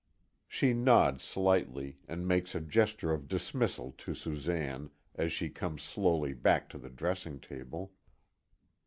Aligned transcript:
She 0.47 0.73
nods 0.73 1.23
slightly, 1.23 1.99
and 2.07 2.27
makes 2.27 2.55
a 2.55 2.59
gesture 2.59 3.11
of 3.13 3.27
dismissal 3.27 3.91
to 3.99 4.15
Susanne, 4.15 4.89
as 5.13 5.31
she 5.31 5.47
comes 5.47 5.83
slowly 5.83 6.33
back 6.33 6.69
to 6.69 6.79
the 6.79 6.89
dressing 6.89 7.39
table. 7.39 7.93